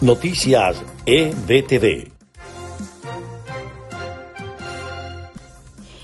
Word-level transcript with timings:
Noticias 0.00 0.80
EBTV. 1.06 2.12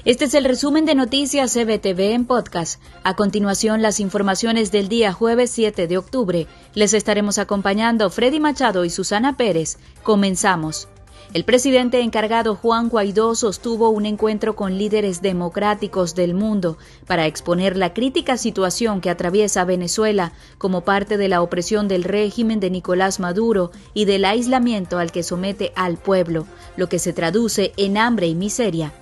Este 0.05 0.25
es 0.25 0.35
el 0.35 0.45
resumen 0.45 0.85
de 0.85 0.97
Noticias 0.97 1.55
EBTV 1.55 2.13
en 2.13 2.25
podcast. 2.25 2.83
A 3.05 3.15
continuación, 3.15 3.83
las 3.83 4.01
informaciones 4.01 4.73
del 4.73 4.89
día 4.89 5.13
jueves 5.13 5.53
7 5.53 5.87
de 5.87 5.97
octubre. 5.97 6.49
Les 6.75 6.93
estaremos 6.93 7.39
acompañando 7.39 8.11
Freddy 8.11 8.41
Machado 8.41 8.85
y 8.85 8.91
Susana 8.91 9.37
Pérez. 9.37 9.79
Comenzamos. 10.03 10.89
El 11.33 11.45
presidente 11.45 12.01
encargado 12.01 12.55
Juan 12.55 12.89
Guaidó 12.89 13.35
sostuvo 13.35 13.89
un 13.89 14.07
encuentro 14.07 14.55
con 14.55 14.79
líderes 14.79 15.21
democráticos 15.21 16.15
del 16.15 16.35
mundo 16.35 16.79
para 17.07 17.27
exponer 17.27 17.77
la 17.77 17.93
crítica 17.93 18.37
situación 18.37 19.01
que 19.01 19.11
atraviesa 19.11 19.65
Venezuela 19.65 20.33
como 20.59 20.83
parte 20.83 21.17
de 21.17 21.29
la 21.29 21.43
opresión 21.43 21.89
del 21.89 22.05
régimen 22.05 22.61
de 22.61 22.71
Nicolás 22.71 23.19
Maduro 23.19 23.73
y 23.95 24.05
del 24.05 24.25
aislamiento 24.25 24.99
al 24.99 25.11
que 25.11 25.23
somete 25.23 25.73
al 25.75 25.97
pueblo, 25.97 26.47
lo 26.77 26.89
que 26.89 26.99
se 27.01 27.13
traduce 27.13 27.73
en 27.77 27.99
hambre 27.99 28.29
y 28.29 28.35
miseria. 28.35 28.93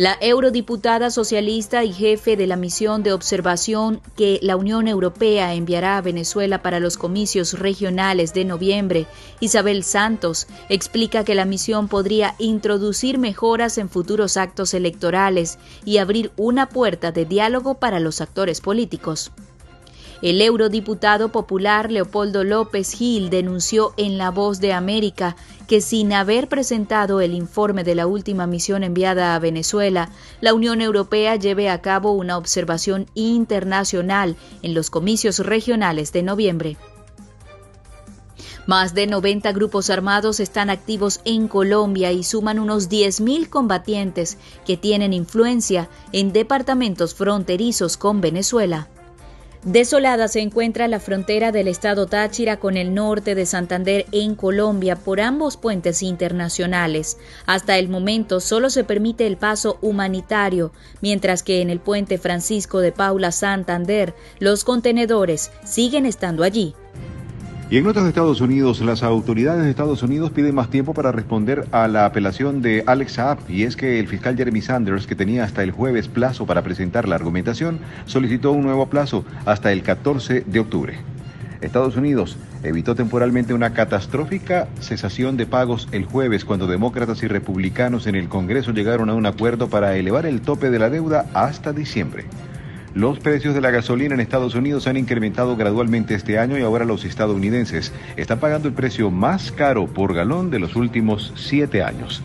La 0.00 0.16
eurodiputada 0.18 1.10
socialista 1.10 1.84
y 1.84 1.92
jefe 1.92 2.34
de 2.34 2.46
la 2.46 2.56
misión 2.56 3.02
de 3.02 3.12
observación 3.12 4.00
que 4.16 4.38
la 4.40 4.56
Unión 4.56 4.88
Europea 4.88 5.52
enviará 5.52 5.98
a 5.98 6.00
Venezuela 6.00 6.62
para 6.62 6.80
los 6.80 6.96
comicios 6.96 7.58
regionales 7.58 8.32
de 8.32 8.46
noviembre, 8.46 9.06
Isabel 9.40 9.84
Santos, 9.84 10.46
explica 10.70 11.22
que 11.22 11.34
la 11.34 11.44
misión 11.44 11.86
podría 11.86 12.34
introducir 12.38 13.18
mejoras 13.18 13.76
en 13.76 13.90
futuros 13.90 14.38
actos 14.38 14.72
electorales 14.72 15.58
y 15.84 15.98
abrir 15.98 16.32
una 16.38 16.70
puerta 16.70 17.12
de 17.12 17.26
diálogo 17.26 17.74
para 17.74 18.00
los 18.00 18.22
actores 18.22 18.62
políticos. 18.62 19.30
El 20.22 20.42
eurodiputado 20.42 21.30
popular 21.30 21.90
Leopoldo 21.90 22.44
López 22.44 22.92
Gil 22.92 23.30
denunció 23.30 23.94
en 23.96 24.18
La 24.18 24.30
Voz 24.30 24.60
de 24.60 24.74
América 24.74 25.34
que 25.66 25.80
sin 25.80 26.12
haber 26.12 26.46
presentado 26.46 27.22
el 27.22 27.32
informe 27.32 27.84
de 27.84 27.94
la 27.94 28.06
última 28.06 28.46
misión 28.46 28.84
enviada 28.84 29.34
a 29.34 29.38
Venezuela, 29.38 30.10
la 30.42 30.52
Unión 30.52 30.82
Europea 30.82 31.36
lleve 31.36 31.70
a 31.70 31.80
cabo 31.80 32.12
una 32.12 32.36
observación 32.36 33.06
internacional 33.14 34.36
en 34.60 34.74
los 34.74 34.90
comicios 34.90 35.38
regionales 35.38 36.12
de 36.12 36.22
noviembre. 36.22 36.76
Más 38.66 38.92
de 38.92 39.06
90 39.06 39.52
grupos 39.52 39.88
armados 39.88 40.38
están 40.38 40.68
activos 40.68 41.20
en 41.24 41.48
Colombia 41.48 42.12
y 42.12 42.24
suman 42.24 42.58
unos 42.58 42.90
10.000 42.90 43.48
combatientes 43.48 44.36
que 44.66 44.76
tienen 44.76 45.14
influencia 45.14 45.88
en 46.12 46.34
departamentos 46.34 47.14
fronterizos 47.14 47.96
con 47.96 48.20
Venezuela. 48.20 48.88
Desolada 49.64 50.26
se 50.28 50.40
encuentra 50.40 50.88
la 50.88 51.00
frontera 51.00 51.52
del 51.52 51.68
estado 51.68 52.06
Táchira 52.06 52.58
con 52.58 52.78
el 52.78 52.94
norte 52.94 53.34
de 53.34 53.44
Santander 53.44 54.06
en 54.10 54.34
Colombia 54.34 54.96
por 54.96 55.20
ambos 55.20 55.58
puentes 55.58 56.02
internacionales. 56.02 57.18
Hasta 57.44 57.76
el 57.76 57.90
momento 57.90 58.40
solo 58.40 58.70
se 58.70 58.84
permite 58.84 59.26
el 59.26 59.36
paso 59.36 59.76
humanitario, 59.82 60.72
mientras 61.02 61.42
que 61.42 61.60
en 61.60 61.68
el 61.68 61.78
puente 61.78 62.16
Francisco 62.16 62.80
de 62.80 62.92
Paula 62.92 63.32
Santander 63.32 64.14
los 64.38 64.64
contenedores 64.64 65.50
siguen 65.62 66.06
estando 66.06 66.42
allí. 66.42 66.74
Y 67.70 67.76
en 67.76 67.84
notas 67.84 68.02
de 68.02 68.08
Estados 68.08 68.40
Unidos, 68.40 68.80
las 68.80 69.04
autoridades 69.04 69.62
de 69.62 69.70
Estados 69.70 70.02
Unidos 70.02 70.32
piden 70.32 70.56
más 70.56 70.70
tiempo 70.70 70.92
para 70.92 71.12
responder 71.12 71.68
a 71.70 71.86
la 71.86 72.04
apelación 72.04 72.62
de 72.62 72.82
Alex 72.84 73.12
Saab, 73.12 73.38
y 73.48 73.62
es 73.62 73.76
que 73.76 74.00
el 74.00 74.08
fiscal 74.08 74.36
Jeremy 74.36 74.60
Sanders, 74.60 75.06
que 75.06 75.14
tenía 75.14 75.44
hasta 75.44 75.62
el 75.62 75.70
jueves 75.70 76.08
plazo 76.08 76.46
para 76.46 76.62
presentar 76.62 77.06
la 77.06 77.14
argumentación, 77.14 77.78
solicitó 78.06 78.50
un 78.50 78.64
nuevo 78.64 78.86
plazo 78.86 79.24
hasta 79.46 79.70
el 79.70 79.84
14 79.84 80.40
de 80.48 80.58
octubre. 80.58 80.98
Estados 81.60 81.96
Unidos 81.96 82.38
evitó 82.64 82.96
temporalmente 82.96 83.54
una 83.54 83.72
catastrófica 83.72 84.66
cesación 84.80 85.36
de 85.36 85.46
pagos 85.46 85.86
el 85.92 86.06
jueves 86.06 86.44
cuando 86.44 86.66
demócratas 86.66 87.22
y 87.22 87.28
republicanos 87.28 88.08
en 88.08 88.16
el 88.16 88.28
Congreso 88.28 88.72
llegaron 88.72 89.10
a 89.10 89.14
un 89.14 89.26
acuerdo 89.26 89.68
para 89.68 89.96
elevar 89.96 90.26
el 90.26 90.40
tope 90.40 90.70
de 90.70 90.80
la 90.80 90.90
deuda 90.90 91.26
hasta 91.34 91.72
diciembre. 91.72 92.24
Los 92.94 93.20
precios 93.20 93.54
de 93.54 93.60
la 93.60 93.70
gasolina 93.70 94.14
en 94.14 94.20
Estados 94.20 94.56
Unidos 94.56 94.88
han 94.88 94.96
incrementado 94.96 95.56
gradualmente 95.56 96.16
este 96.16 96.40
año 96.40 96.58
y 96.58 96.62
ahora 96.62 96.84
los 96.84 97.04
estadounidenses 97.04 97.92
están 98.16 98.40
pagando 98.40 98.66
el 98.66 98.74
precio 98.74 99.12
más 99.12 99.52
caro 99.52 99.86
por 99.86 100.12
galón 100.12 100.50
de 100.50 100.58
los 100.58 100.74
últimos 100.74 101.32
siete 101.36 101.84
años. 101.84 102.20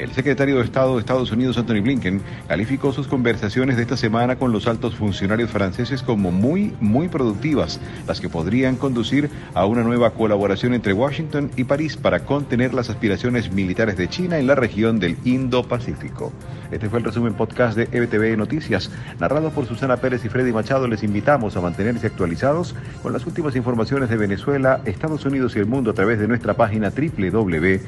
El 0.00 0.10
secretario 0.10 0.56
de 0.56 0.64
Estado 0.64 0.94
de 0.94 1.00
Estados 1.00 1.30
Unidos, 1.30 1.58
Anthony 1.58 1.82
Blinken, 1.82 2.22
calificó 2.48 2.90
sus 2.92 3.06
conversaciones 3.06 3.76
de 3.76 3.82
esta 3.82 3.96
semana 3.98 4.36
con 4.36 4.50
los 4.50 4.66
altos 4.66 4.96
funcionarios 4.96 5.50
franceses 5.50 6.02
como 6.02 6.32
muy, 6.32 6.74
muy 6.80 7.08
productivas, 7.08 7.78
las 8.08 8.18
que 8.20 8.30
podrían 8.30 8.76
conducir 8.76 9.30
a 9.54 9.66
una 9.66 9.82
nueva 9.84 10.10
colaboración 10.12 10.74
entre 10.74 10.94
Washington 10.94 11.50
y 11.54 11.64
París 11.64 11.98
para 11.98 12.24
contener 12.24 12.74
las 12.74 12.90
aspiraciones 12.90 13.52
militares 13.52 13.96
de 13.96 14.08
China 14.08 14.38
en 14.38 14.46
la 14.46 14.54
región 14.54 14.98
del 14.98 15.18
Indo-Pacífico. 15.22 16.32
Este 16.70 16.88
fue 16.88 17.00
el 17.00 17.04
resumen 17.04 17.34
podcast 17.34 17.76
de 17.76 17.88
EBTV 17.90 18.36
Noticias, 18.36 18.90
narrado 19.18 19.50
por 19.50 19.66
Susana 19.66 19.96
Pérez 19.96 20.24
y 20.24 20.28
Freddy 20.28 20.52
Machado. 20.52 20.86
Les 20.86 21.02
invitamos 21.02 21.56
a 21.56 21.60
mantenerse 21.60 22.06
actualizados 22.06 22.76
con 23.02 23.12
las 23.12 23.26
últimas 23.26 23.56
informaciones 23.56 24.08
de 24.08 24.16
Venezuela, 24.16 24.80
Estados 24.84 25.24
Unidos 25.24 25.56
y 25.56 25.58
el 25.58 25.66
mundo 25.66 25.90
a 25.90 25.94
través 25.94 26.20
de 26.20 26.28
nuestra 26.28 26.54
página 26.54 26.90
www.ebtv.online. 26.90 27.80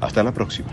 Hasta 0.00 0.22
la 0.24 0.32
próxima. 0.32 0.70